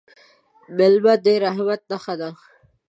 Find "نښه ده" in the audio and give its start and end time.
1.91-2.29